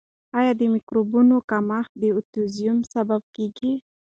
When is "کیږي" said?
3.35-3.71